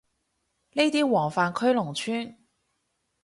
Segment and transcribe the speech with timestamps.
[0.71, 2.35] 呢啲黃泛區農村